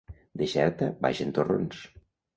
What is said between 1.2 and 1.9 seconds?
torrons.